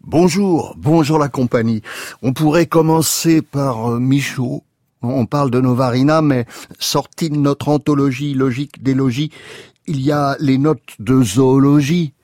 [0.00, 1.82] Bonjour, bonjour la compagnie.
[2.22, 4.62] On pourrait commencer par euh, Michaud.
[5.02, 6.46] On parle de Novarina, mais
[6.78, 9.30] sorti de notre anthologie logique des logis,
[9.86, 12.14] il y a les notes de zoologie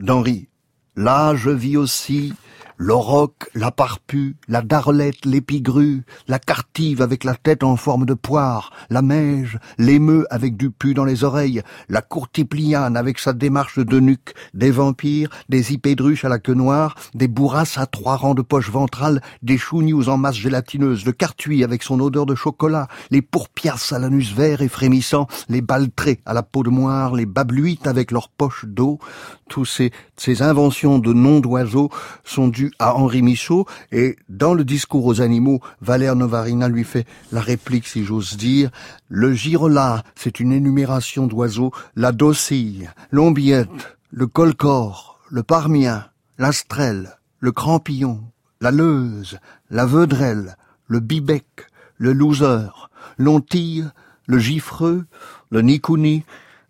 [0.00, 0.48] d'Henri.
[0.96, 2.34] Là, je vis aussi
[2.78, 8.72] l'auroch, la parpue, la darlette, l'épigrue, la cartive avec la tête en forme de poire,
[8.88, 14.00] la meige, l'émeu avec du pu dans les oreilles, la courtipliane avec sa démarche de
[14.00, 18.42] nuque, des vampires, des hypédruches à la queue noire, des bourrasses à trois rangs de
[18.42, 23.22] poches ventrales, des chougnoux en masse gélatineuse, le cartuis avec son odeur de chocolat, les
[23.22, 27.88] pourpiasses à l'anus vert et frémissant, les baltrés à la peau de moire, les babluites
[27.88, 29.00] avec leurs poches d'eau,
[29.48, 31.90] tous ces, ces inventions de noms d'oiseaux
[32.24, 37.06] sont dues à Henri Michaud et dans le discours aux animaux, Valère Novarina lui fait
[37.32, 38.70] la réplique, si j'ose dire.
[39.08, 46.06] Le girola, c'est une énumération d'oiseaux, la docille, l'ombiette, le colcor, le parmien,
[46.38, 48.24] l'astrelle, le crampillon,
[48.60, 49.38] la leuse,
[49.70, 53.88] la veudrelle, le bibec, le loser, l'ontille,
[54.26, 55.06] le gifreux,
[55.50, 56.24] le nicouni,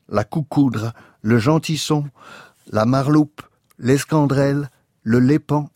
[0.09, 2.09] la coucoudre, le gentisson,
[2.70, 3.42] la marloupe,
[3.78, 4.70] l'escandrelle,
[5.03, 5.70] le lépan,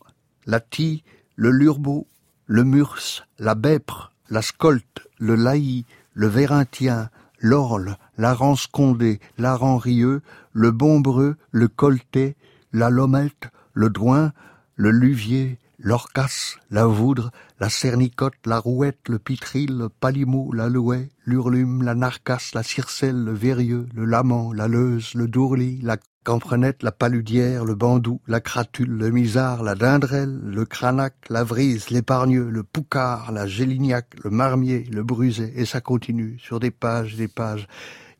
[0.45, 1.03] la tie,
[1.35, 2.07] le lurbeau,
[2.45, 8.37] le murs, la bèpre, la scolte, le laï, le vérinthien, l'orle, la
[8.71, 10.21] condé, la rieux,
[10.53, 12.35] le bombreux, le colté,
[12.71, 14.33] la lomette, le droin,
[14.75, 21.83] le luvier, l'orcasse, la voudre, la cernicotte, la rouette, le pitril, le palimot, l'aloe, l'urlume,
[21.83, 26.93] la narcasse, la circelle, le vérieux, le lamant, la leuse, le dourli, la Camprenette, la
[26.93, 32.63] paludière, le bandou, la cratule, le misard, la dindrelle, le cranac, la vrise, l'épargneux, le
[32.63, 37.67] poucard, la gélignac, le marmier, le brusé, et ça continue sur des pages des pages.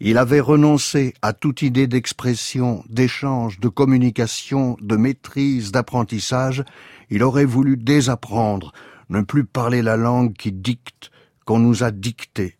[0.01, 6.65] Il avait renoncé à toute idée d'expression, d'échange, de communication, de maîtrise, d'apprentissage.
[7.09, 8.73] Il aurait voulu désapprendre,
[9.07, 11.09] ne plus parler la langue qui dicte,
[11.45, 12.57] qu'on nous a dictée.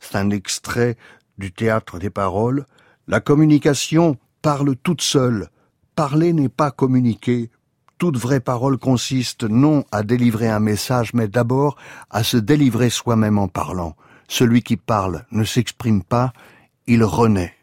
[0.00, 0.96] C'est un extrait
[1.36, 2.64] du théâtre des paroles.
[3.08, 5.48] La communication parle toute seule.
[5.94, 7.50] Parler n'est pas communiquer.
[7.98, 11.76] Toute vraie parole consiste non à délivrer un message, mais d'abord
[12.08, 13.96] à se délivrer soi-même en parlant.
[14.28, 16.32] Celui qui parle ne s'exprime pas,
[16.86, 17.54] il renaît.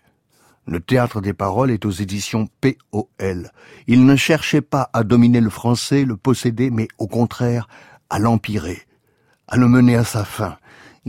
[0.67, 3.51] Le théâtre des paroles est aux éditions POL.
[3.87, 7.69] Il ne cherchait pas à dominer le français, le posséder, mais au contraire
[8.09, 8.81] à l'empirer,
[9.47, 10.57] à le mener à sa fin.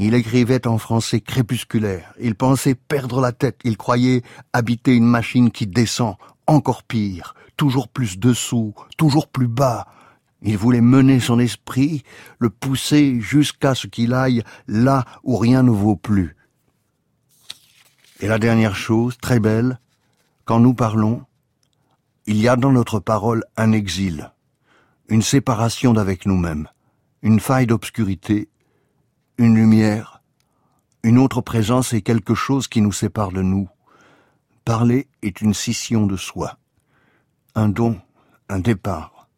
[0.00, 2.14] Il écrivait en français crépusculaire.
[2.20, 3.59] Il pensait perdre la tête.
[3.64, 4.22] Il croyait
[4.53, 6.14] habiter une machine qui descend.
[6.47, 7.34] Encore pire.
[7.56, 8.75] Toujours plus dessous.
[8.97, 9.88] Toujours plus bas.
[10.41, 12.04] Il voulait mener son esprit,
[12.38, 16.36] le pousser jusqu'à ce qu'il aille là où rien ne vaut plus.
[18.20, 19.80] Et la dernière chose, très belle,
[20.44, 21.25] quand nous parlons,
[22.26, 24.30] il y a dans notre parole un exil,
[25.09, 26.69] une séparation d'avec nous-mêmes,
[27.22, 28.48] une faille d'obscurité
[29.38, 30.21] une lumière,
[31.04, 33.69] une autre présence et quelque chose qui nous sépare de nous.
[34.65, 36.59] Parler est une scission de soi,
[37.54, 38.00] un don,
[38.48, 39.28] un départ.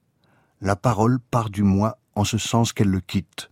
[0.63, 3.50] La parole part du moi en ce sens qu'elle le quitte.